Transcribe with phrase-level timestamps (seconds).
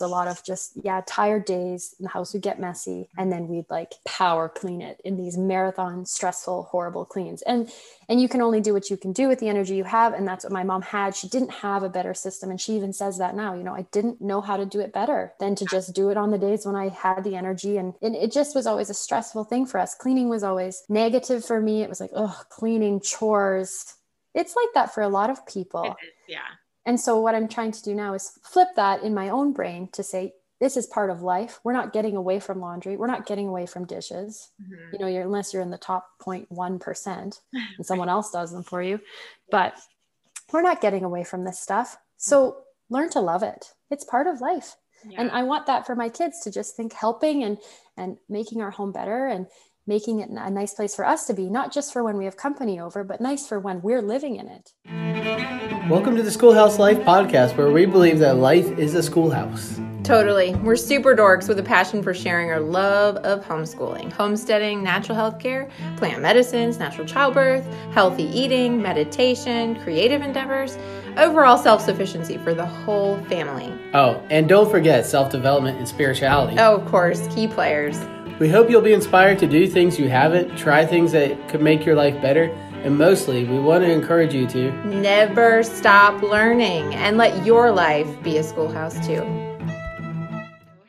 [0.00, 3.64] a lot of just yeah tired days the house would get messy and then we'd
[3.70, 7.42] like power clean it in these marathon stressful horrible cleans.
[7.42, 7.70] And
[8.08, 10.26] and you can only do what you can do with the energy you have and
[10.26, 11.14] that's what my mom had.
[11.14, 13.86] She didn't have a better system and she even says that now you know i
[13.92, 16.66] didn't know how to do it better than to just do it on the days
[16.66, 17.76] when i had the energy.
[17.76, 19.94] And, and it just was always a stressful thing for us.
[19.94, 21.82] Cleaning was always negative for me.
[21.82, 23.94] It was like oh cleaning chores.
[24.34, 25.94] It's like that for a lot of people.
[26.28, 26.40] Yeah
[26.86, 29.88] and so what I'm trying to do now is flip that in my own brain
[29.92, 31.60] to say, this is part of life.
[31.64, 32.96] We're not getting away from laundry.
[32.96, 34.50] We're not getting away from dishes.
[34.62, 34.92] Mm-hmm.
[34.92, 38.82] You know, you're, unless you're in the top 0.1% and someone else does them for
[38.82, 39.00] you.
[39.50, 39.74] But
[40.52, 41.96] we're not getting away from this stuff.
[42.16, 42.58] So
[42.88, 43.72] learn to love it.
[43.90, 44.76] It's part of life.
[45.06, 45.22] Yeah.
[45.22, 47.58] And I want that for my kids to just think helping and
[47.96, 49.46] and making our home better and
[49.86, 52.36] making it a nice place for us to be, not just for when we have
[52.36, 54.72] company over, but nice for when we're living in it.
[55.90, 59.78] Welcome to the Schoolhouse Life podcast, where we believe that life is a schoolhouse.
[60.02, 60.54] Totally.
[60.56, 65.38] We're super dorks with a passion for sharing our love of homeschooling, homesteading, natural health
[65.38, 70.78] care, plant medicines, natural childbirth, healthy eating, meditation, creative endeavors,
[71.18, 73.72] overall self sufficiency for the whole family.
[73.92, 76.56] Oh, and don't forget self development and spirituality.
[76.58, 77.98] Oh, of course, key players.
[78.40, 81.86] We hope you'll be inspired to do things you haven't, try things that could make
[81.86, 82.46] your life better,
[82.82, 88.08] and mostly, we want to encourage you to never stop learning and let your life
[88.24, 89.22] be a schoolhouse too.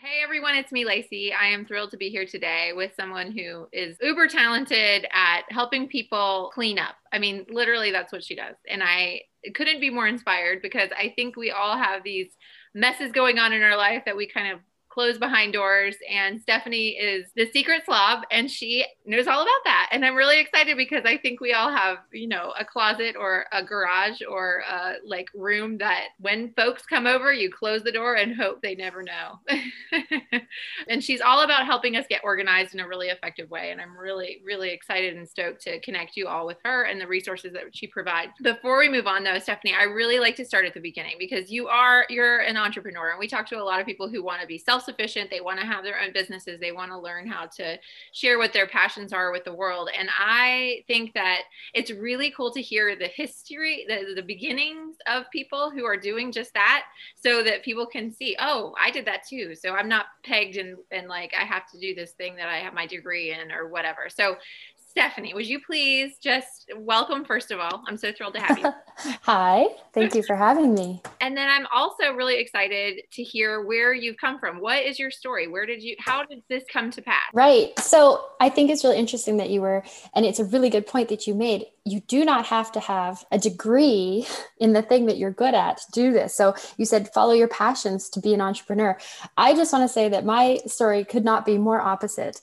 [0.01, 1.33] Hey everyone, it's me, Lacey.
[1.33, 5.87] I am thrilled to be here today with someone who is uber talented at helping
[5.87, 6.95] people clean up.
[7.13, 8.55] I mean, literally, that's what she does.
[8.67, 9.21] And I
[9.53, 12.31] couldn't be more inspired because I think we all have these
[12.73, 14.59] messes going on in our life that we kind of
[14.95, 15.97] closed behind doors.
[16.09, 19.89] And Stephanie is the secret slob and she knows all about that.
[19.91, 23.45] And I'm really excited because I think we all have, you know, a closet or
[23.51, 28.15] a garage or a like room that when folks come over, you close the door
[28.15, 29.39] and hope they never know.
[30.87, 33.71] and she's all about helping us get organized in a really effective way.
[33.71, 37.07] And I'm really, really excited and stoked to connect you all with her and the
[37.07, 38.31] resources that she provides.
[38.41, 41.51] Before we move on though, Stephanie, I really like to start at the beginning because
[41.51, 44.39] you are, you're an entrepreneur and we talk to a lot of people who want
[44.39, 45.29] to be self self-sufficient.
[45.29, 46.59] They want to have their own businesses.
[46.59, 47.77] They want to learn how to
[48.13, 49.89] share what their passions are with the world.
[49.97, 51.41] And i think that
[51.73, 56.31] it's really cool to hear the history the, the beginnings of people who are doing
[56.31, 56.83] just that
[57.15, 59.55] so that people can see oh i did that too.
[59.55, 62.57] So i'm not pegged and and like i have to do this thing that i
[62.57, 64.09] have my degree in or whatever.
[64.09, 64.35] So
[64.97, 67.83] Stephanie, would you please just welcome, first of all?
[67.85, 68.71] I'm so thrilled to have you.
[69.23, 71.01] Hi, thank you for having me.
[71.19, 74.61] And then I'm also really excited to hear where you've come from.
[74.61, 75.49] What is your story?
[75.49, 77.23] Where did you, how did this come to pass?
[77.33, 77.77] Right.
[77.77, 81.09] So I think it's really interesting that you were, and it's a really good point
[81.09, 81.65] that you made.
[81.83, 84.25] You do not have to have a degree
[84.61, 86.33] in the thing that you're good at to do this.
[86.33, 88.97] So you said follow your passions to be an entrepreneur.
[89.35, 92.39] I just want to say that my story could not be more opposite.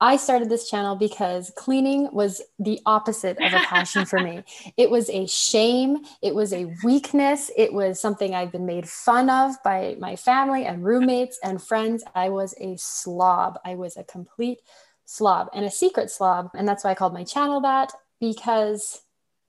[0.00, 4.44] I started this channel because cleaning was the opposite of a passion for me.
[4.76, 5.98] It was a shame.
[6.22, 7.50] It was a weakness.
[7.56, 12.04] It was something I've been made fun of by my family and roommates and friends.
[12.14, 13.58] I was a slob.
[13.64, 14.60] I was a complete
[15.04, 16.50] slob and a secret slob.
[16.54, 19.02] And that's why I called my channel that because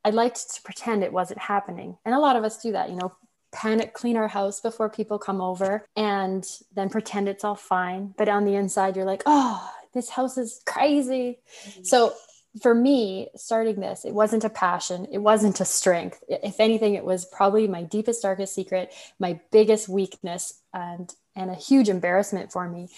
[0.03, 1.97] I liked to pretend it wasn't happening.
[2.05, 3.13] And a lot of us do that, you know,
[3.51, 8.13] panic clean our house before people come over and then pretend it's all fine.
[8.17, 11.39] But on the inside, you're like, oh, this house is crazy.
[11.65, 11.83] Mm-hmm.
[11.83, 12.13] So
[12.61, 16.23] for me, starting this, it wasn't a passion, it wasn't a strength.
[16.27, 21.55] If anything, it was probably my deepest, darkest secret, my biggest weakness, and and a
[21.55, 22.89] huge embarrassment for me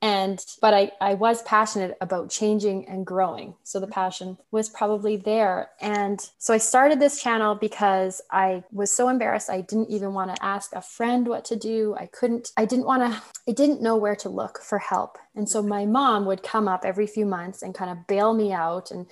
[0.00, 3.54] and but I, I was passionate about changing and growing.
[3.64, 5.70] So the passion was probably there.
[5.80, 9.50] And so i started this channel because i was so embarrassed.
[9.50, 11.96] I didn't even want to ask a friend what to do.
[11.98, 15.18] I couldn't i didn't want to i didn't know where to look for help.
[15.34, 18.52] And so my mom would come up every few months and kind of bail me
[18.52, 19.06] out and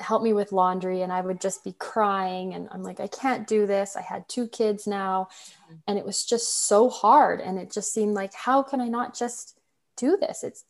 [0.00, 1.02] help me with laundry.
[1.02, 3.94] And I would just be crying and I'm like I can't do this.
[3.94, 5.28] I had two kids now.
[5.66, 5.74] Mm-hmm.
[5.86, 7.40] And it was just so hard.
[7.40, 9.59] And it just seemed like how can I not just
[10.00, 10.42] do this.
[10.42, 10.64] It's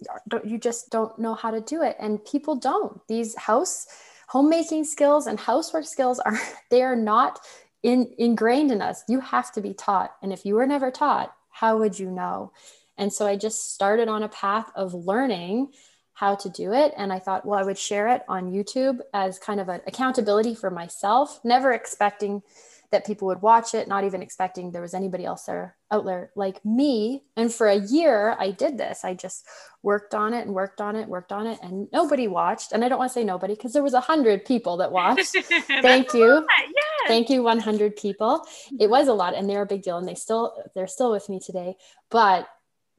[0.45, 1.97] you just don't know how to do it.
[1.99, 3.01] And people don't.
[3.09, 3.87] These house
[4.29, 6.39] homemaking skills and housework skills are
[6.71, 7.41] they are not
[7.83, 9.05] in, ingrained in us.
[9.09, 10.15] You have to be taught.
[10.23, 12.53] And if you were never taught how would you know?
[12.97, 15.73] And so i just started on a path of learning
[16.15, 16.93] how to do it.
[16.97, 20.55] And i thought well i would share it on youtube as kind of an accountability
[20.55, 22.43] for myself never expecting
[22.91, 26.31] that people would watch it, not even expecting there was anybody else there out there
[26.35, 27.23] like me.
[27.37, 29.05] And for a year, I did this.
[29.05, 29.47] I just
[29.83, 32.73] worked on it and worked on it, worked on it, and nobody watched.
[32.73, 35.37] And I don't want to say nobody because there was a hundred people that watched.
[35.83, 36.47] Thank you.
[36.59, 37.09] Yes.
[37.09, 38.45] Thank you, 100 people.
[38.79, 41.29] It was a lot, and they're a big deal, and they still they're still with
[41.29, 41.77] me today.
[42.11, 42.49] But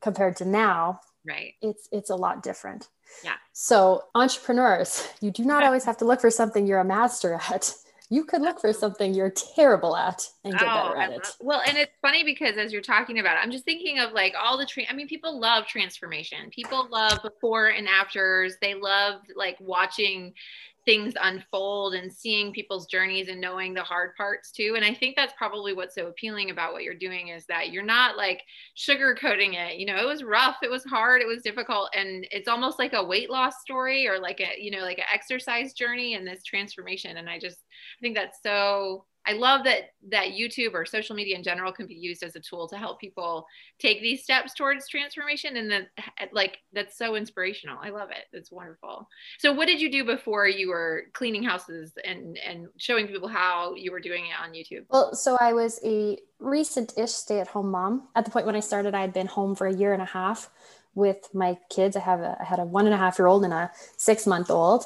[0.01, 2.87] compared to now, right, it's it's a lot different.
[3.25, 3.35] Yeah.
[3.51, 7.73] So entrepreneurs, you do not always have to look for something you're a master at
[8.11, 11.27] you could look for something you're terrible at and get oh, better at it.
[11.39, 14.33] Well, and it's funny because as you're talking about it, I'm just thinking of like
[14.37, 16.49] all the tra- I mean, people love transformation.
[16.49, 18.57] People love before and afters.
[18.61, 20.33] They love like watching
[20.85, 24.73] things unfold and seeing people's journeys and knowing the hard parts too.
[24.75, 27.83] And I think that's probably what's so appealing about what you're doing is that you're
[27.83, 28.41] not like
[28.75, 29.77] sugarcoating it.
[29.77, 31.89] You know, it was rough, it was hard, it was difficult.
[31.95, 35.05] And it's almost like a weight loss story or like a, you know, like an
[35.13, 37.17] exercise journey and this transformation.
[37.17, 41.35] And I just, I think that's so I love that that YouTube or social media
[41.35, 43.45] in general can be used as a tool to help people
[43.79, 45.87] take these steps towards transformation and then
[46.31, 47.77] like that's so inspirational.
[47.81, 48.25] I love it.
[48.35, 49.07] It's wonderful.
[49.39, 53.75] So what did you do before you were cleaning houses and and showing people how
[53.75, 54.85] you were doing it on YouTube?
[54.89, 58.07] Well, so I was a recent-ish stay-at-home mom.
[58.15, 60.05] At the point when I started, I had been home for a year and a
[60.05, 60.49] half
[60.95, 61.95] with my kids.
[61.95, 64.27] I have a, I had a one and a half year old and a six
[64.27, 64.85] month old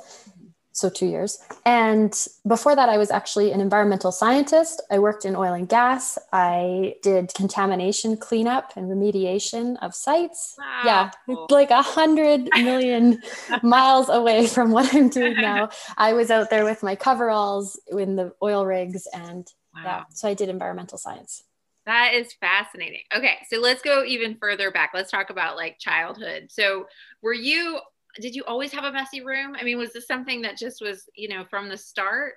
[0.75, 1.39] so two years.
[1.65, 2.13] And
[2.45, 4.81] before that, I was actually an environmental scientist.
[4.91, 6.17] I worked in oil and gas.
[6.33, 10.55] I did contamination cleanup and remediation of sites.
[10.57, 11.11] Wow.
[11.27, 13.21] Yeah, like a hundred million
[13.63, 15.69] miles away from what I'm doing now.
[15.97, 19.81] I was out there with my coveralls in the oil rigs, and wow.
[19.83, 21.41] yeah, so I did environmental science.
[21.85, 23.01] That is fascinating.
[23.15, 24.91] Okay, so let's go even further back.
[24.93, 26.47] Let's talk about like childhood.
[26.49, 26.87] So,
[27.21, 27.79] were you
[28.21, 29.55] did you always have a messy room?
[29.59, 32.33] I mean, was this something that just was, you know, from the start?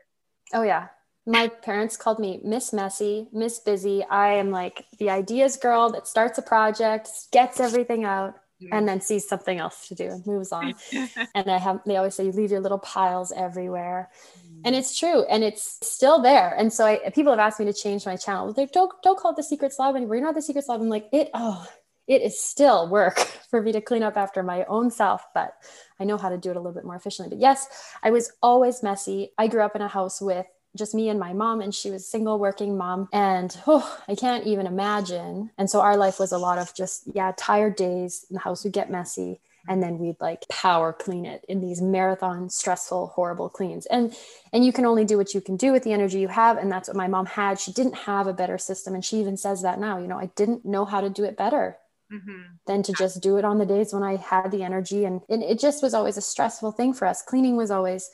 [0.52, 0.88] Oh yeah.
[1.26, 4.02] My parents called me Miss Messy, Miss Busy.
[4.04, 8.72] I am like the ideas girl that starts a project, gets everything out, mm-hmm.
[8.72, 10.74] and then sees something else to do and moves on.
[11.34, 14.10] and I have they always say you leave your little piles everywhere.
[14.38, 14.62] Mm-hmm.
[14.64, 15.24] And it's true.
[15.24, 16.54] And it's still there.
[16.56, 18.52] And so I, people have asked me to change my channel.
[18.52, 20.16] They're don't don't call it the Secret Slob anymore.
[20.16, 20.80] You're not the Secret Slob.
[20.80, 21.66] I'm like, it oh,
[22.08, 23.18] it is still work
[23.50, 25.54] for me to clean up after my own self, but
[26.00, 27.36] I know how to do it a little bit more efficiently.
[27.36, 27.68] But yes,
[28.02, 29.30] I was always messy.
[29.38, 30.46] I grew up in a house with
[30.76, 34.46] just me and my mom and she was single working mom and oh i can't
[34.46, 35.50] even imagine.
[35.58, 38.64] And so our life was a lot of just yeah tired days the house.
[38.64, 43.48] Would get messy and then we'd like power clean it in these marathon stressful horrible
[43.48, 43.86] cleans.
[43.86, 44.14] And
[44.52, 46.70] and you can only do what you can do with the energy you have and
[46.70, 47.58] that's what my mom had.
[47.58, 49.98] She didn't have a better system and she even says that now.
[49.98, 51.78] You know i didn't know how to do it better
[52.12, 52.42] mm-hmm.
[52.66, 55.04] than to just do it on the days when I had the energy.
[55.04, 57.22] And, and it just was always a stressful thing for us.
[57.22, 58.10] Cleaning was always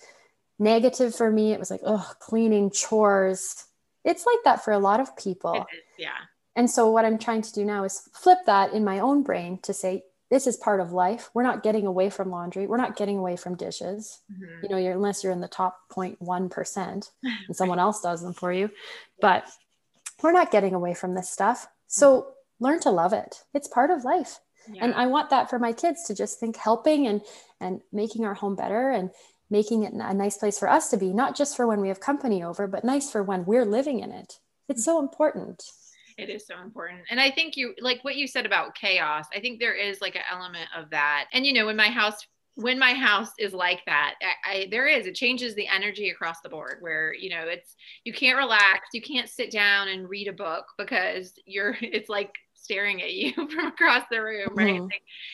[0.58, 1.52] negative for me.
[1.52, 3.66] It was like, oh, cleaning, chores.
[4.04, 5.66] It's like that for a lot of people.
[5.98, 6.10] Yeah.
[6.56, 9.58] And so what I'm trying to do now is flip that in my own brain
[9.62, 11.30] to say, this is part of life.
[11.34, 12.66] We're not getting away from laundry.
[12.66, 14.20] We're not getting away from dishes.
[14.32, 14.62] Mm-hmm.
[14.62, 18.52] You know, you're unless you're in the top 0.1% and someone else does them for
[18.52, 18.70] you.
[19.20, 19.48] But
[20.22, 21.66] we're not getting away from this stuff.
[21.86, 23.42] So learn to love it.
[23.52, 24.40] It's part of life.
[24.70, 24.84] Yeah.
[24.84, 27.20] And I want that for my kids to just think helping and
[27.60, 29.10] and making our home better and
[29.50, 32.00] making it a nice place for us to be, not just for when we have
[32.00, 34.40] company over, but nice for when we're living in it.
[34.68, 35.62] It's so important.
[36.16, 37.02] It is so important.
[37.10, 39.26] And I think you like what you said about chaos.
[39.34, 41.26] I think there is like an element of that.
[41.32, 42.16] And you know, when my house
[42.56, 46.40] when my house is like that I, I, there is it changes the energy across
[46.40, 47.74] the board where you know it's
[48.04, 52.32] you can't relax you can't sit down and read a book because you're it's like
[52.64, 54.80] staring at you from across the room, right?
[54.80, 54.86] Mm-hmm.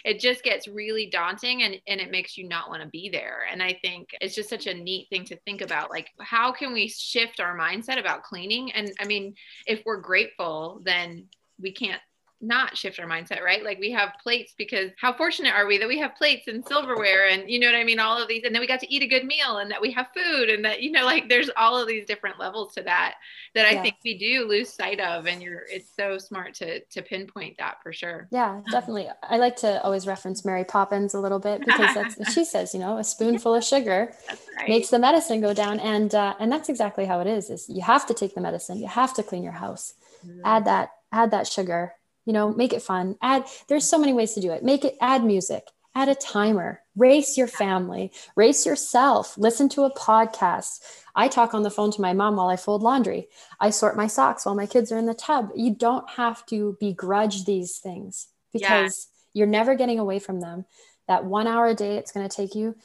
[0.05, 3.43] it just gets really daunting and, and it makes you not want to be there.
[3.51, 5.91] And I think it's just such a neat thing to think about.
[5.91, 8.73] Like, how can we shift our mindset about cleaning?
[8.73, 9.35] And I mean,
[9.67, 11.29] if we're grateful, then
[11.61, 12.01] we can't
[12.41, 13.63] not shift our mindset, right?
[13.63, 17.29] Like we have plates because how fortunate are we that we have plates and silverware
[17.29, 18.01] and you know what I mean?
[18.01, 19.93] All of these, and then we got to eat a good meal and that we
[19.93, 23.17] have food and that, you know, like there's all of these different levels to that
[23.55, 23.83] that I yeah.
[23.83, 25.27] think we do lose sight of.
[25.27, 28.27] And you're, it's so smart to, to pinpoint that for sure.
[28.31, 29.09] Yeah, definitely.
[29.23, 32.73] I like to always reference Mary Poppins a little bit because that's what she says,
[32.73, 34.13] you know, a spoonful of sugar
[34.59, 34.69] right.
[34.69, 35.79] makes the medicine go down.
[35.79, 38.79] And, uh, and that's exactly how it is, is you have to take the medicine.
[38.79, 39.95] You have to clean your house,
[40.27, 40.41] mm-hmm.
[40.45, 43.17] add that, add that sugar you know make it fun.
[43.23, 44.63] Add there's so many ways to do it.
[44.63, 49.95] Make it add music add a timer race your family race yourself listen to a
[49.95, 50.81] podcast.
[51.15, 53.29] I talk on the phone to my mom while i fold laundry.
[53.59, 55.51] I sort my socks while my kids are in the tub.
[55.57, 59.41] You don't have to begrudge these things because yeah.
[59.41, 60.67] you're never getting away from them.
[61.09, 62.77] That one hour a day it's going to take you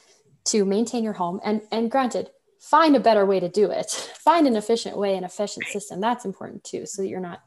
[0.46, 1.40] to maintain your home.
[1.44, 3.90] And and granted find a better way to do it.
[4.18, 6.00] Find an efficient way an efficient system.
[6.00, 7.40] That's important too so that you're not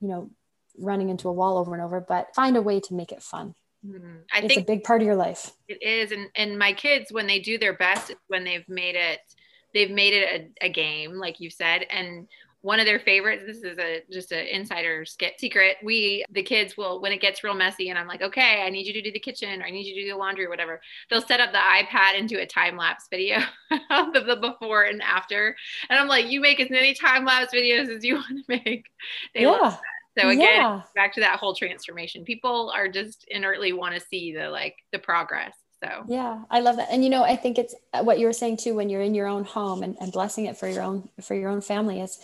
[0.00, 0.30] you know
[0.78, 3.54] running into a wall over and over but find a way to make it fun
[3.86, 4.18] mm-hmm.
[4.32, 7.12] I it's think a big part of your life it is and and my kids
[7.12, 9.20] when they do their best when they've made it
[9.74, 12.26] they've made it a, a game like you said and
[12.66, 17.00] one of their favorites this is a just an insider secret we the kids will
[17.00, 19.20] when it gets real messy and i'm like okay i need you to do the
[19.20, 21.58] kitchen or i need you to do the laundry or whatever they'll set up the
[21.58, 23.36] ipad and do a time lapse video
[23.90, 25.54] of the, the before and after
[25.88, 28.86] and i'm like you make as many time lapse videos as you want to make
[29.32, 29.76] they yeah.
[30.18, 30.82] So again, yeah.
[30.94, 32.24] back to that whole transformation.
[32.24, 35.54] People are just inertly want to see the like the progress.
[35.84, 36.88] So yeah, I love that.
[36.90, 39.14] And you know, I think it's uh, what you were saying too when you're in
[39.14, 42.18] your own home and, and blessing it for your own for your own family is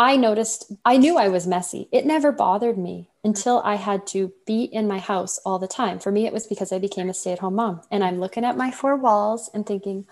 [0.00, 1.86] I noticed, I knew I was messy.
[1.92, 5.98] It never bothered me until I had to be in my house all the time.
[5.98, 7.82] For me, it was because I became a stay at home mom.
[7.90, 10.06] And I'm looking at my four walls and thinking,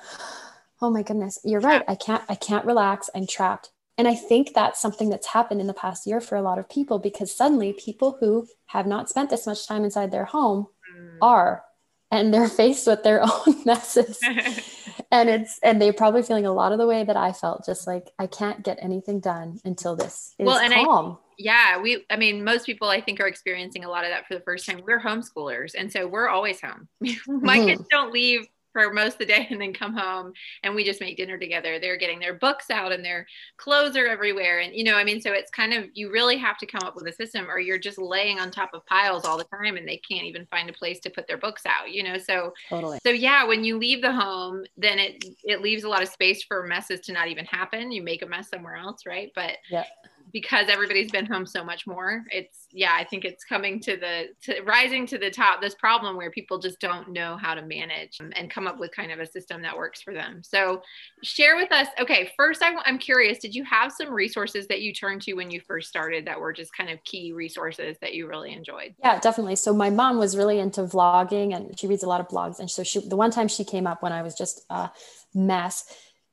[0.83, 1.83] oh my goodness, you're right.
[1.88, 3.09] I can't, I can't relax.
[3.14, 3.71] I'm trapped.
[3.99, 6.69] And I think that's something that's happened in the past year for a lot of
[6.69, 11.19] people because suddenly people who have not spent this much time inside their home mm.
[11.21, 11.64] are
[12.11, 14.21] and they're faced with their own messes
[15.11, 17.87] and it's and they're probably feeling a lot of the way that i felt just
[17.87, 22.05] like i can't get anything done until this is well, and calm I, yeah we
[22.11, 24.67] i mean most people i think are experiencing a lot of that for the first
[24.67, 27.67] time we're homeschoolers and so we're always home my mm-hmm.
[27.67, 30.33] kids don't leave for most of the day and then come home
[30.63, 31.79] and we just make dinner together.
[31.79, 34.61] They're getting their books out and their clothes are everywhere.
[34.61, 36.95] And, you know, I mean, so it's kind of, you really have to come up
[36.95, 39.87] with a system or you're just laying on top of piles all the time and
[39.87, 42.19] they can't even find a place to put their books out, you know?
[42.19, 42.99] So, totally.
[43.05, 46.43] So yeah, when you leave the home, then it, it leaves a lot of space
[46.43, 47.93] for messes to not even happen.
[47.93, 49.07] You make a mess somewhere else.
[49.07, 49.31] Right.
[49.35, 49.85] But yeah
[50.32, 54.26] because everybody's been home so much more it's yeah i think it's coming to the
[54.42, 58.18] to rising to the top this problem where people just don't know how to manage
[58.20, 60.42] and come up with kind of a system that works for them.
[60.42, 60.82] So
[61.23, 64.92] share with us okay first I, i'm curious did you have some resources that you
[64.92, 68.26] turned to when you first started that were just kind of key resources that you
[68.26, 68.94] really enjoyed?
[69.00, 69.56] Yeah definitely.
[69.56, 72.58] So my mom was really into vlogging and she reads a lot of blogs.
[72.58, 74.90] And so she the one time she came up when i was just a
[75.35, 75.85] mess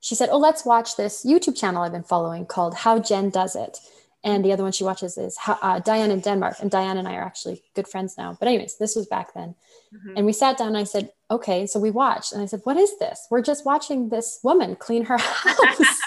[0.06, 3.56] she said, Oh, let's watch this YouTube channel I've been following called How Jen Does
[3.56, 3.80] It.
[4.22, 6.58] And the other one she watches is uh, Diane in Denmark.
[6.60, 8.36] And Diane and I are actually good friends now.
[8.38, 9.56] But, anyways, this was back then.
[9.92, 10.16] Mm-hmm.
[10.16, 11.66] And we sat down and I said, Okay.
[11.66, 12.32] So we watched.
[12.32, 13.26] And I said, What is this?
[13.32, 16.00] We're just watching this woman clean her house.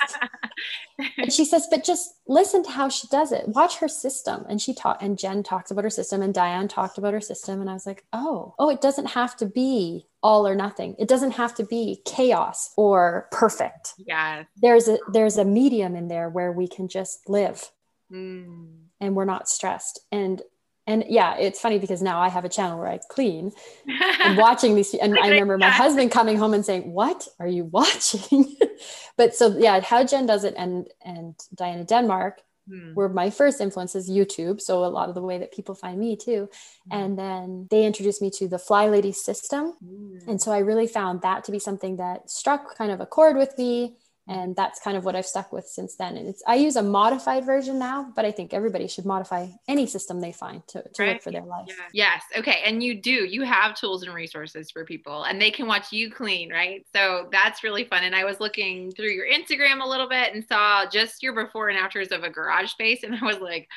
[1.18, 3.50] and she says, But just listen to how she does it.
[3.50, 4.46] Watch her system.
[4.48, 7.60] And she talked, and Jen talks about her system, and Diane talked about her system.
[7.60, 10.96] And I was like, Oh, oh, it doesn't have to be all or nothing.
[11.00, 13.94] It doesn't have to be chaos or perfect.
[13.98, 14.44] Yeah.
[14.58, 17.72] There's a there's a medium in there where we can just live.
[18.12, 18.68] Mm.
[19.00, 20.00] And we're not stressed.
[20.12, 20.42] And
[20.90, 23.52] and yeah, it's funny because now I have a channel where I clean
[23.88, 24.96] and watching these.
[24.96, 28.56] And I remember my husband coming home and saying, "What are you watching?"
[29.18, 32.94] but so yeah, how Jen does it, and and Diane in Denmark hmm.
[32.94, 36.16] were my first influences youtube so a lot of the way that people find me
[36.16, 36.48] too
[36.90, 36.98] hmm.
[36.98, 40.18] and then they introduced me to the fly lady system hmm.
[40.28, 43.36] and so i really found that to be something that struck kind of a chord
[43.36, 43.96] with me
[44.30, 46.16] and that's kind of what I've stuck with since then.
[46.16, 49.88] And it's I use a modified version now, but I think everybody should modify any
[49.88, 51.14] system they find to, to right.
[51.16, 51.66] work for their life.
[51.68, 51.74] Yeah.
[51.94, 52.24] Yes.
[52.38, 52.60] Okay.
[52.64, 56.12] And you do, you have tools and resources for people and they can watch you
[56.12, 56.86] clean, right?
[56.96, 58.04] So that's really fun.
[58.04, 61.70] And I was looking through your Instagram a little bit and saw just your before
[61.70, 63.04] and afters of a garage space.
[63.10, 63.68] And I was like,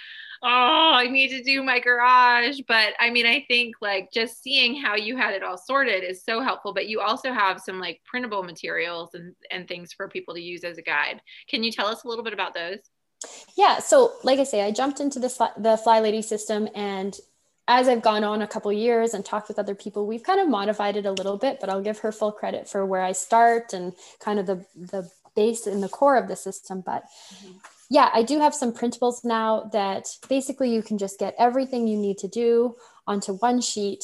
[0.43, 2.61] oh, I need to do my garage.
[2.67, 6.25] But I mean, I think like just seeing how you had it all sorted is
[6.25, 6.75] so helpful.
[6.75, 10.65] But you also have some like printable materials and, and things for people to use
[10.65, 11.21] as a guide.
[11.49, 12.79] Can you tell us a little bit about those?
[13.57, 13.79] Yeah.
[13.79, 17.17] So, like I say, I jumped into the, the Fly Lady system and
[17.69, 20.49] as I've gone on a couple years and talked with other people, we've kind of
[20.49, 23.73] modified it a little bit, but I'll give her full credit for where I start
[23.73, 26.83] and kind of the, the base and the core of the system.
[26.85, 27.59] But mm-hmm
[27.93, 31.99] yeah, I do have some printables now that basically you can just get everything you
[31.99, 32.75] need to do
[33.07, 34.03] onto one sheet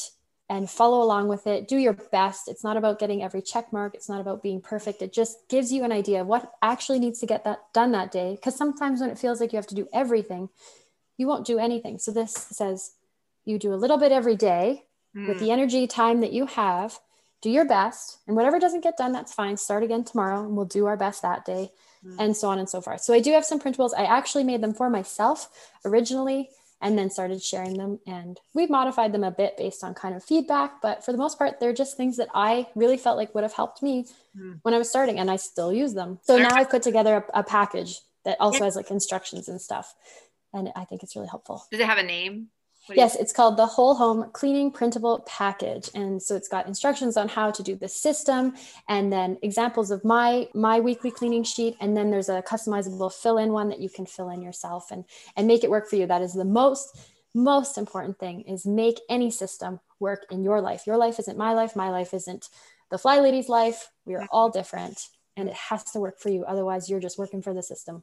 [0.50, 1.68] and follow along with it.
[1.68, 2.49] Do your best.
[2.49, 3.95] It's not about getting every check mark.
[3.95, 5.00] It's not about being perfect.
[5.00, 8.12] It just gives you an idea of what actually needs to get that done that
[8.12, 8.35] day.
[8.35, 10.50] Because sometimes when it feels like you have to do everything,
[11.16, 11.99] you won't do anything.
[11.99, 12.92] So this says
[13.47, 14.85] you do a little bit every day
[15.16, 15.28] mm.
[15.28, 15.52] with the hmm.
[15.52, 16.99] energy time that you have.
[17.40, 19.57] Do your best, and whatever doesn't get done, that's fine.
[19.57, 21.71] Start again tomorrow, and we'll do our best that day
[22.05, 22.17] mm.
[22.19, 23.00] and so on and so forth.
[23.00, 23.90] So I do have some printables.
[23.97, 25.49] I actually made them for myself
[25.85, 26.50] originally
[26.81, 30.23] and then started sharing them and we've modified them a bit based on kind of
[30.23, 33.43] feedback but for the most part they're just things that i really felt like would
[33.43, 34.07] have helped me
[34.38, 34.59] mm.
[34.62, 37.40] when i was starting and i still use them so now i've put together a,
[37.40, 38.64] a package that also yeah.
[38.64, 39.95] has like instructions and stuff
[40.52, 42.49] and i think it's really helpful does it have a name
[42.97, 47.28] Yes, it's called the Whole Home Cleaning Printable Package, and so it's got instructions on
[47.28, 48.54] how to do the system,
[48.88, 53.52] and then examples of my my weekly cleaning sheet, and then there's a customizable fill-in
[53.52, 55.04] one that you can fill in yourself and
[55.37, 56.07] and make it work for you.
[56.07, 56.97] That is the most
[57.35, 60.87] most important thing is make any system work in your life.
[60.87, 61.76] Your life isn't my life.
[61.76, 62.49] My life isn't
[62.90, 63.90] the fly lady's life.
[64.07, 66.45] We are all different, and it has to work for you.
[66.45, 68.02] Otherwise, you're just working for the system.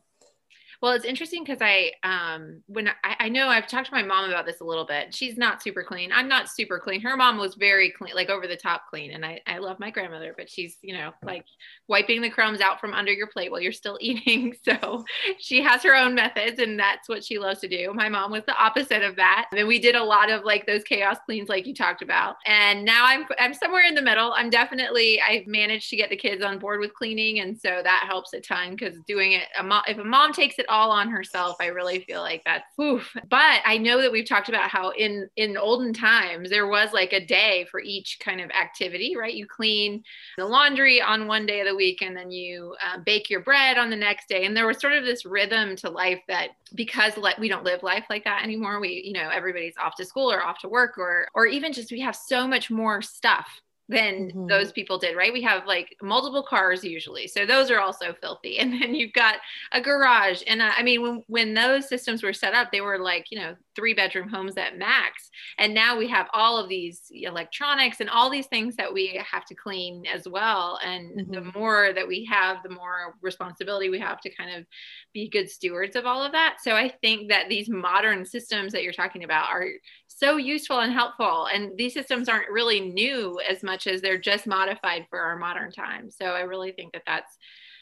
[0.82, 4.29] Well, it's interesting because I, um, when I, I, know I've talked to my mom
[4.29, 5.13] about this a little bit.
[5.13, 6.12] She's not super clean.
[6.12, 7.01] I'm not super clean.
[7.01, 9.12] Her mom was very clean, like over the top clean.
[9.12, 11.46] And I, I love my grandmother, but she's, you know, like
[11.88, 14.55] wiping the crumbs out from under your plate while you're still eating.
[14.63, 15.05] So
[15.38, 17.94] she has her own methods and that's what she loves to do.
[17.94, 19.48] My mom was the opposite of that.
[19.55, 22.36] And we did a lot of like those chaos cleans, like you talked about.
[22.46, 24.34] And now I'm, I'm somewhere in the middle.
[24.34, 27.39] I'm definitely, I've managed to get the kids on board with cleaning.
[27.39, 30.60] And so that helps a ton because doing it, a mom, if a mom takes
[30.60, 33.15] it all on herself, I really feel like that's oof.
[33.29, 37.13] But I know that we've talked about how in in olden times there was like
[37.13, 39.34] a day for each kind of activity, right?
[39.34, 40.03] You clean
[40.38, 43.77] the laundry on one day of the week, and then you uh, bake your bread
[43.77, 44.46] on the next day.
[44.46, 47.82] And there was sort of this rhythm to life that because le- we don't live
[47.82, 48.82] life like that anymore.
[48.82, 51.91] We, you know, everybody's off to school or off to work, or or even just
[51.91, 54.48] we have so much more stuff than mm-hmm.
[54.48, 55.32] those people did, right?
[55.32, 57.27] We have like multiple cars usually.
[57.27, 58.60] So those are also filthy.
[58.65, 59.36] And then you've got
[59.74, 60.42] a garage.
[60.48, 63.38] And uh, I mean, when, when those systems were set up, they were like, you
[63.38, 65.30] know, three bedroom homes at max.
[65.60, 69.46] And now we have all of these electronics and all these things that we have
[69.46, 70.80] to clean as well.
[70.84, 71.32] And mm-hmm.
[71.34, 74.65] the more that we have, the more responsibility we have to kind of
[75.13, 76.58] be good stewards of all of that.
[76.62, 79.68] So I think that these modern systems that you're talking about are
[80.08, 81.48] so useful and helpful.
[81.54, 85.72] And these systems aren't really new as much as they're just modified for our modern
[85.72, 86.10] time.
[86.10, 87.38] So I really think that that's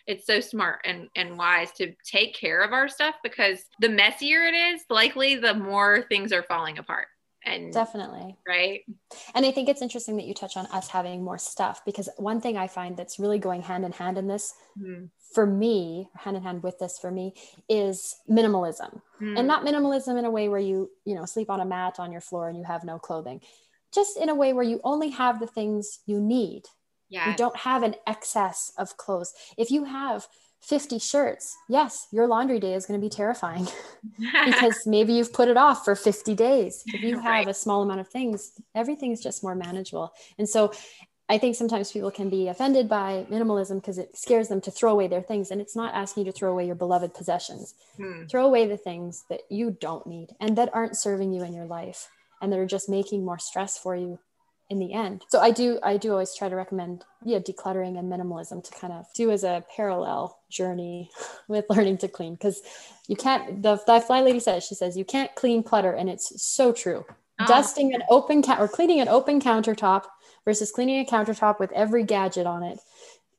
[0.06, 4.44] it's so smart and, and wise to take care of our stuff because the messier
[4.44, 7.08] it is, likely the more things are falling apart.
[7.46, 8.38] And definitely.
[8.48, 8.82] Right.
[9.36, 12.40] And I think it's interesting that you touch on us having more stuff because one
[12.40, 15.06] thing I find that's really going hand in hand in this mm-hmm.
[15.34, 17.34] for me, hand in hand with this for me,
[17.68, 19.02] is minimalism.
[19.22, 19.38] Mm-hmm.
[19.38, 22.14] And not minimalism in a way where you, you know, sleep on a mat on
[22.14, 23.42] your floor and you have no clothing.
[23.94, 26.64] Just in a way where you only have the things you need
[27.14, 27.30] yeah.
[27.30, 29.34] You don't have an excess of clothes.
[29.56, 30.28] If you have
[30.62, 33.68] 50 shirts, yes, your laundry day is going to be terrifying
[34.46, 36.84] because maybe you've put it off for 50 days.
[36.88, 37.48] If you have right.
[37.48, 40.12] a small amount of things, everything's just more manageable.
[40.40, 40.74] And so
[41.30, 44.92] I think sometimes people can be offended by minimalism because it scares them to throw
[44.92, 45.52] away their things.
[45.52, 47.76] And it's not asking you to throw away your beloved possessions.
[47.98, 48.26] Hmm.
[48.26, 51.66] Throw away the things that you don't need and that aren't serving you in your
[51.66, 52.10] life
[52.44, 54.20] and that are just making more stress for you
[54.70, 55.24] in the end.
[55.30, 58.92] So I do I do always try to recommend yeah decluttering and minimalism to kind
[58.92, 61.10] of do as a parallel journey
[61.48, 62.62] with learning to clean because
[63.08, 66.44] you can't the, the fly lady says she says you can't clean clutter and it's
[66.44, 67.06] so true.
[67.40, 67.46] Oh.
[67.48, 70.04] Dusting an open cat or cleaning an open countertop
[70.46, 72.80] versus cleaning a countertop with every gadget on it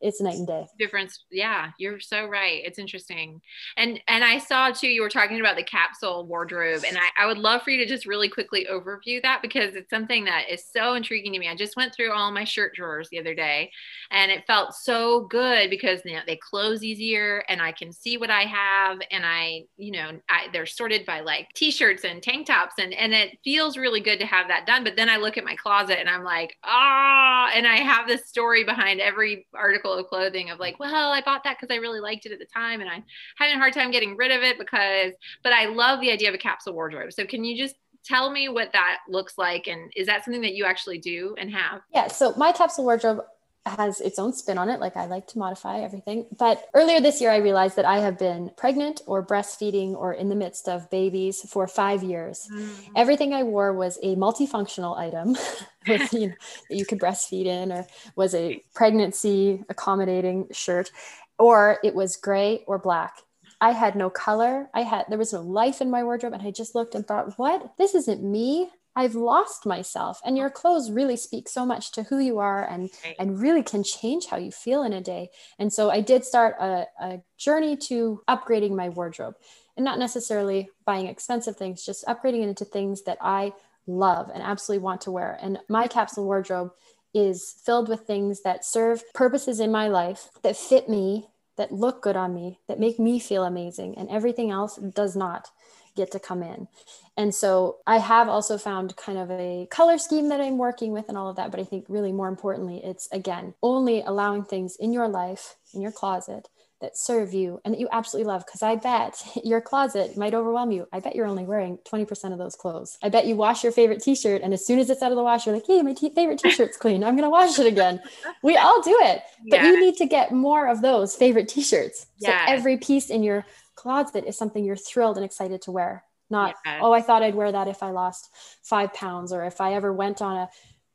[0.05, 0.67] it's night and day.
[0.79, 2.63] Difference yeah you're so right.
[2.65, 3.41] It's interesting.
[3.77, 7.27] And and i saw too you were talking about the capsule wardrobe and I, I
[7.27, 10.65] would love for you to just really quickly overview that because it's something that is
[10.65, 11.49] so intriguing to me.
[11.49, 13.71] I just went through all my shirt drawers the other day
[14.11, 18.17] and it felt so good because you know, they close easier and i can see
[18.19, 22.47] what i have and i you know I, they're sorted by like t-shirts and tank
[22.47, 24.85] tops and and it feels really good to have that done.
[24.85, 28.27] But then i look at my closet and i'm like ah and i have this
[28.27, 32.01] story behind every article of clothing of like, well, I bought that because I really
[32.01, 33.05] liked it at the time and I'm
[33.37, 36.35] having a hard time getting rid of it because, but I love the idea of
[36.35, 37.13] a capsule wardrobe.
[37.13, 40.55] So can you just tell me what that looks like and is that something that
[40.55, 41.81] you actually do and have?
[41.95, 43.21] Yeah, so my capsule wardrobe
[43.67, 44.81] has its own spin on it.
[44.81, 46.27] Like I like to modify everything.
[46.39, 50.29] But earlier this year, I realized that I have been pregnant or breastfeeding or in
[50.29, 52.47] the midst of babies for five years.
[52.53, 52.91] Mm.
[52.97, 55.37] Everything I wore was a multifunctional item
[55.89, 56.35] with, you know,
[56.69, 60.91] that you could breastfeed in, or was a pregnancy accommodating shirt,
[61.39, 63.17] or it was gray or black.
[63.61, 64.69] I had no color.
[64.75, 66.35] I had, there was no life in my wardrobe.
[66.35, 67.79] And I just looked and thought, what?
[67.79, 68.71] This isn't me.
[68.97, 70.21] I've lost myself.
[70.25, 73.17] And your clothes really speak so much to who you are and right.
[73.19, 75.31] and really can change how you feel in a day.
[75.59, 79.35] And so I did start a, a journey to upgrading my wardrobe
[79.77, 83.53] and not necessarily buying expensive things, just upgrading it into things that I
[83.87, 85.39] love and absolutely want to wear.
[85.43, 86.71] And my capsule wardrobe
[87.13, 92.03] is filled with things that serve purposes in my life that fit me, that look
[92.03, 95.51] good on me, that make me feel amazing, and everything else does not
[95.97, 96.69] get to come in.
[97.17, 101.09] And so I have also found kind of a color scheme that I'm working with
[101.09, 101.51] and all of that.
[101.51, 105.81] But I think really more importantly, it's again, only allowing things in your life, in
[105.81, 106.49] your closet
[106.81, 108.45] that serve you and that you absolutely love.
[108.45, 110.87] Because I bet your closet might overwhelm you.
[110.93, 112.99] I bet you're only wearing 20% of those clothes.
[113.03, 115.17] I bet you wash your favorite t shirt, and as soon as it's out of
[115.17, 117.03] the wash, you're like, hey, my t- favorite t shirt's clean.
[117.03, 118.01] I'm going to wash it again.
[118.43, 119.67] We all do it, but yeah.
[119.67, 122.07] you need to get more of those favorite t shirts.
[122.19, 122.47] So yeah.
[122.49, 126.05] every piece in your closet is something you're thrilled and excited to wear.
[126.31, 128.31] Not, oh, I thought I'd wear that if I lost
[128.63, 130.49] five pounds or if I ever went on a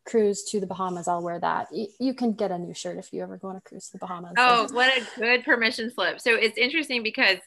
[0.05, 1.67] cruise to the Bahamas, I'll wear that.
[1.71, 3.93] You, you, can get a new shirt if you ever go on a cruise to
[3.93, 4.33] the Bahamas.
[4.37, 6.19] Oh, what a good permission slip.
[6.19, 7.37] So it's interesting because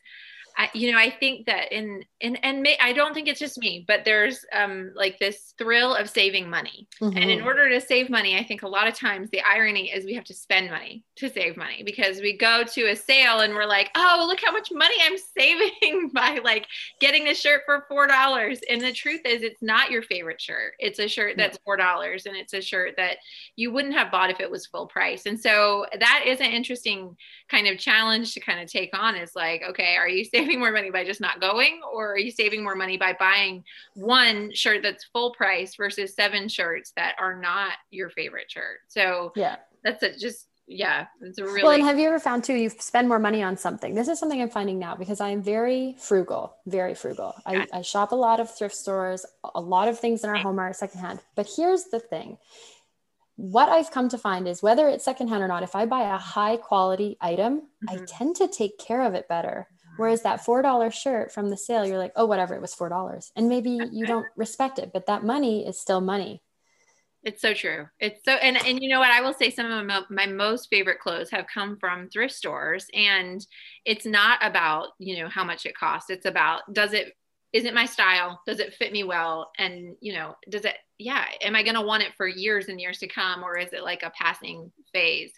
[0.57, 3.59] I, you know, I think that in and and may, I don't think it's just
[3.59, 6.89] me, but there's um like this thrill of saving money.
[7.01, 7.17] Mm-hmm.
[7.17, 7.47] And in mm-hmm.
[7.47, 10.25] order to save money, I think a lot of times the irony is we have
[10.25, 13.91] to spend money to save money because we go to a sale and we're like,
[13.95, 16.67] oh, look how much money I'm saving by like
[17.01, 18.61] getting this shirt for four dollars.
[18.69, 20.75] And the truth is, it's not your favorite shirt.
[20.79, 23.19] It's a shirt that's four dollars, and it's a shirt that
[23.57, 25.27] you wouldn't have bought if it was full price.
[25.27, 27.17] And so that is an interesting
[27.51, 29.17] kind of challenge to kind of take on.
[29.17, 32.31] Is like, okay, are you saving more money by just not going, or are you
[32.31, 37.37] saving more money by buying one shirt that's full price versus seven shirts that are
[37.39, 38.81] not your favorite shirt?
[38.89, 42.45] So yeah, that's a, just yeah it's a really well and have you ever found
[42.45, 43.95] too you spend more money on something?
[43.95, 47.35] This is something i'm finding now because i am very frugal very frugal.
[47.45, 50.59] I, I shop a lot of thrift stores a lot of things in our home
[50.59, 51.21] are secondhand.
[51.35, 52.39] But here's the thing.
[53.37, 56.19] What I've come to find is whether it's secondhand or not, if I buy a
[56.19, 58.03] high quality item, mm-hmm.
[58.03, 59.69] I tend to take care of it better.
[59.97, 63.31] Whereas that $4 shirt from the sale, you're like, oh, whatever, it was $4.
[63.37, 66.43] And maybe you don't respect it, but that money is still money.
[67.25, 67.87] It's so true.
[68.01, 69.11] It's so, and, and you know what?
[69.11, 72.87] I will say some of my, my most favorite clothes have come from thrift stores.
[72.95, 73.47] And
[73.85, 76.11] it's not about, you know, how much it costs.
[76.11, 77.13] It's about, does it,
[77.53, 78.41] is it my style?
[78.47, 79.53] Does it fit me well?
[79.59, 82.81] And, you know, does it, yeah, am I going to want it for years and
[82.81, 83.45] years to come?
[83.45, 85.33] Or is it like a passing phase?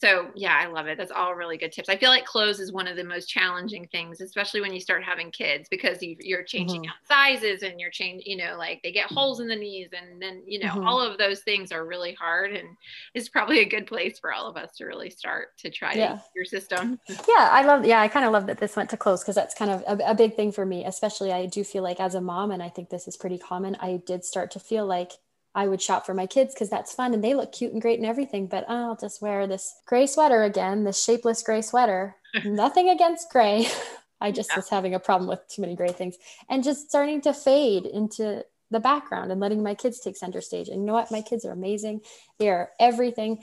[0.00, 0.96] So yeah, I love it.
[0.96, 1.90] That's all really good tips.
[1.90, 5.04] I feel like clothes is one of the most challenging things, especially when you start
[5.04, 6.90] having kids because you, are changing mm-hmm.
[6.90, 10.20] out sizes and you're changing, you know, like they get holes in the knees and
[10.20, 10.86] then, you know, mm-hmm.
[10.86, 12.68] all of those things are really hard and
[13.12, 16.14] it's probably a good place for all of us to really start to try yeah.
[16.14, 16.98] to your system.
[17.08, 17.50] Yeah.
[17.52, 19.70] I love, yeah, I kind of love that this went to clothes because that's kind
[19.70, 22.50] of a, a big thing for me, especially I do feel like as a mom,
[22.52, 25.12] and I think this is pretty common, I did start to feel like
[25.54, 27.98] I would shop for my kids because that's fun and they look cute and great
[27.98, 28.46] and everything.
[28.46, 32.16] But oh, I'll just wear this gray sweater again, this shapeless gray sweater.
[32.44, 33.66] Nothing against gray.
[34.20, 34.56] I just yeah.
[34.56, 36.16] was having a problem with too many gray things
[36.48, 40.68] and just starting to fade into the background and letting my kids take center stage.
[40.68, 41.10] And you know what?
[41.10, 42.02] My kids are amazing.
[42.38, 43.42] They are everything.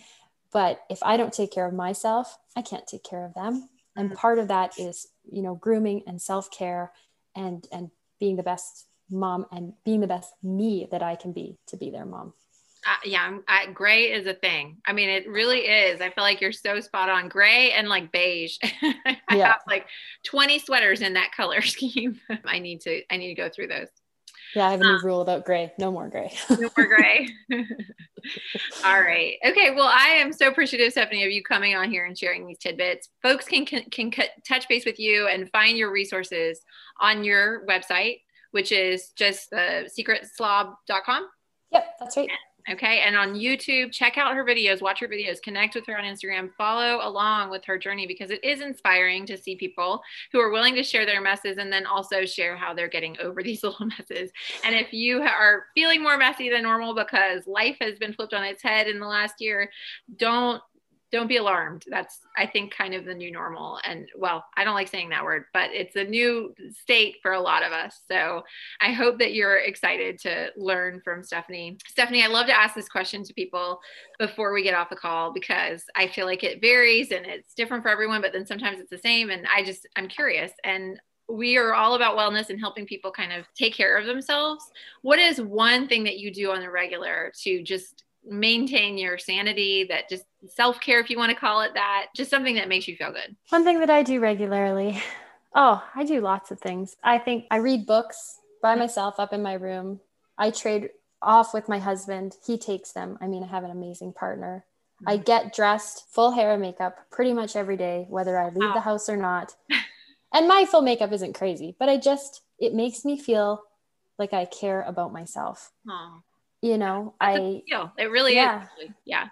[0.54, 3.68] But if I don't take care of myself, I can't take care of them.
[3.96, 4.18] And mm-hmm.
[4.18, 6.94] part of that is, you know, grooming and self-care
[7.36, 11.58] and and being the best mom and being the best me that I can be
[11.68, 12.34] to be their mom.
[12.86, 14.78] Uh, yeah, I, gray is a thing.
[14.86, 16.00] I mean, it really is.
[16.00, 17.28] I feel like you're so spot on.
[17.28, 18.58] Gray and like beige.
[18.64, 19.48] I yeah.
[19.48, 19.88] have like
[20.26, 22.20] 20 sweaters in that color scheme.
[22.46, 23.02] I need to.
[23.10, 23.88] I need to go through those.
[24.56, 25.74] Yeah, I have a new um, rule about gray.
[25.78, 26.32] No more gray.
[26.50, 27.28] no more gray.
[28.86, 29.36] All right.
[29.46, 29.72] Okay.
[29.76, 33.10] Well, I am so appreciative, Stephanie, of you coming on here and sharing these tidbits.
[33.22, 34.12] Folks can can, can
[34.48, 36.62] touch base with you and find your resources
[37.00, 41.28] on your website, which is just the secretslob.com.
[41.72, 42.30] Yep, that's right.
[42.70, 43.00] Okay.
[43.00, 46.50] And on YouTube, check out her videos, watch her videos, connect with her on Instagram,
[46.58, 50.02] follow along with her journey because it is inspiring to see people
[50.34, 53.42] who are willing to share their messes and then also share how they're getting over
[53.44, 54.32] these little messes.
[54.66, 58.44] And if you are feeling more messy than normal because life has been flipped on
[58.44, 59.70] its head in the last year,
[60.18, 60.62] don't
[61.12, 61.86] don't be alarmed.
[61.88, 63.80] That's, I think, kind of the new normal.
[63.86, 67.40] And well, I don't like saying that word, but it's a new state for a
[67.40, 68.02] lot of us.
[68.12, 68.44] So
[68.82, 71.78] I hope that you're excited to learn from Stephanie.
[71.88, 73.80] Stephanie, I love to ask this question to people
[74.20, 77.84] before we get off the call because I feel like it varies and it's different
[77.84, 79.30] for everyone, but then sometimes it's the same.
[79.30, 80.52] And I just, I'm curious.
[80.64, 84.64] And we are all about wellness and helping people kind of take care of themselves.
[85.02, 89.86] What is one thing that you do on the regular to just maintain your sanity,
[89.90, 92.88] that just self care, if you want to call it that, just something that makes
[92.88, 93.36] you feel good?
[93.50, 95.02] One thing that I do regularly.
[95.56, 96.98] Oh, I do lots of things.
[97.04, 100.02] I think I read books by myself up in my room.
[100.38, 102.36] I trade off with my husband.
[102.46, 103.18] He takes them.
[103.22, 104.66] I mean, I have an amazing partner.
[105.06, 105.24] I mm-hmm.
[105.24, 109.10] get dressed, full hair and makeup pretty much every day, whether I leave the house
[109.10, 109.56] or not.
[110.34, 113.64] and my full makeup isn't crazy, but I just, it makes me feel
[114.20, 115.72] like I care about myself.
[116.62, 118.64] You know That's i feel it really yeah.
[118.82, 119.28] is yeah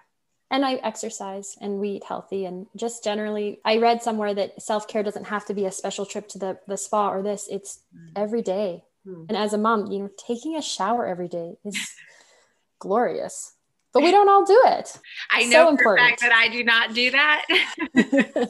[0.51, 5.03] and i exercise and we eat healthy and just generally i read somewhere that self-care
[5.03, 8.09] doesn't have to be a special trip to the, the spa or this it's mm.
[8.15, 9.25] every day mm.
[9.27, 11.91] and as a mom you know taking a shower every day is
[12.79, 13.55] glorious
[13.95, 14.99] but we don't all do it.
[15.31, 17.45] I know so fact that I do not do that.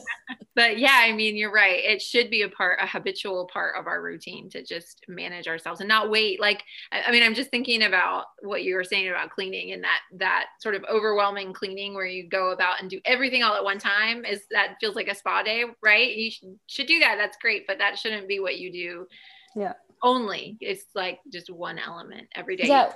[0.56, 1.84] but yeah, I mean, you're right.
[1.84, 5.80] It should be a part, a habitual part of our routine to just manage ourselves
[5.80, 6.40] and not wait.
[6.40, 10.00] Like, I mean, I'm just thinking about what you were saying about cleaning and that
[10.14, 13.78] that sort of overwhelming cleaning where you go about and do everything all at one
[13.78, 14.24] time.
[14.24, 16.16] Is that feels like a spa day, right?
[16.16, 17.16] You should, should do that.
[17.18, 19.06] That's great, but that shouldn't be what you do.
[19.54, 19.74] Yeah.
[20.02, 22.66] Only it's like just one element every day.
[22.66, 22.92] Yeah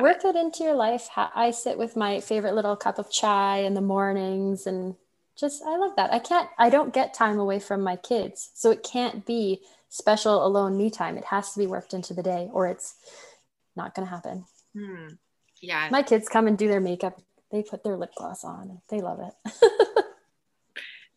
[0.00, 1.08] work it into your life.
[1.16, 4.96] I sit with my favorite little cup of chai in the mornings and
[5.40, 6.12] just, I love that.
[6.12, 8.50] I can't, I don't get time away from my kids.
[8.54, 11.16] So it can't be special alone me time.
[11.16, 12.94] It has to be worked into the day or it's
[13.74, 14.44] not going to happen.
[14.76, 15.14] Hmm.
[15.60, 15.88] Yeah.
[15.90, 17.20] My kids come and do their makeup.
[17.50, 18.80] They put their lip gloss on.
[18.88, 19.34] They love it.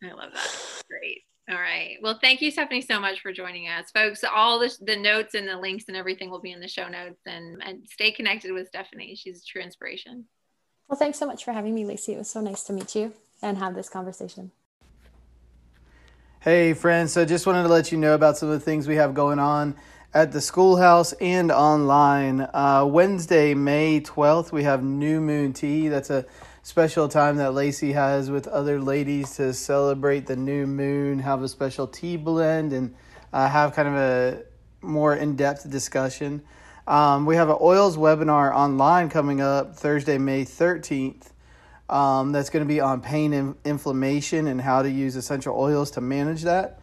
[0.02, 0.82] I love that.
[0.88, 1.22] Great.
[1.48, 1.96] All right.
[2.02, 4.24] Well, thank you, Stephanie, so much for joining us, folks.
[4.24, 7.20] All the, the notes and the links and everything will be in the show notes.
[7.26, 9.14] And, and stay connected with Stephanie.
[9.14, 10.24] She's a true inspiration.
[10.88, 12.14] Well, thanks so much for having me, Lacey.
[12.14, 14.50] It was so nice to meet you and have this conversation.
[16.40, 17.12] Hey, friends.
[17.12, 19.38] So, just wanted to let you know about some of the things we have going
[19.38, 19.76] on
[20.12, 22.42] at the schoolhouse and online.
[22.52, 25.88] Uh, Wednesday, May 12th, we have New Moon Tea.
[25.88, 26.24] That's a
[26.62, 31.48] special time that Lacey has with other ladies to celebrate the new moon, have a
[31.48, 32.94] special tea blend, and
[33.32, 34.42] uh, have kind of a
[34.80, 36.42] more in depth discussion.
[36.86, 41.30] Um, we have an oils webinar online coming up Thursday, May 13th.
[41.88, 45.90] Um, that's going to be on pain and inflammation and how to use essential oils
[45.92, 46.80] to manage that.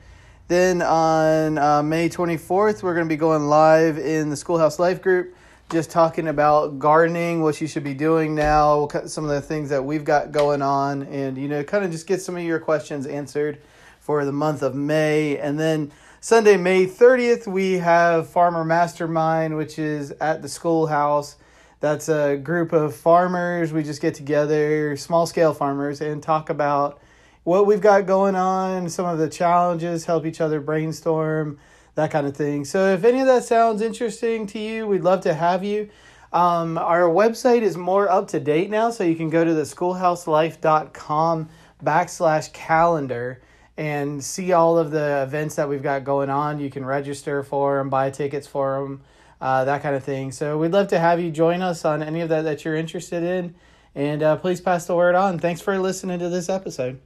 [0.47, 5.01] Then on uh, May 24th, we're going to be going live in the Schoolhouse Life
[5.01, 5.35] Group
[5.71, 9.83] just talking about gardening, what you should be doing now, some of the things that
[9.83, 13.07] we've got going on, and you know, kind of just get some of your questions
[13.07, 13.61] answered
[14.01, 15.37] for the month of May.
[15.37, 21.37] And then Sunday, May 30th, we have Farmer Mastermind, which is at the schoolhouse.
[21.81, 23.73] That's a group of farmers.
[23.73, 27.01] We just get together, small scale farmers, and talk about
[27.43, 31.59] what we've got going on, some of the challenges, help each other brainstorm
[31.95, 32.65] that kind of thing.
[32.65, 35.89] So if any of that sounds interesting to you, we'd love to have you.
[36.31, 39.63] Um, our website is more up to date now, so you can go to the
[39.63, 41.49] schoolhouselife.com
[41.83, 43.41] backslash calendar
[43.75, 46.59] and see all of the events that we've got going on.
[46.59, 49.01] You can register for them, buy tickets for them,
[49.41, 50.31] uh, that kind of thing.
[50.31, 53.23] So we'd love to have you join us on any of that that you're interested
[53.23, 53.55] in.
[53.95, 55.39] And uh, please pass the word on.
[55.39, 56.99] Thanks for listening to this episode.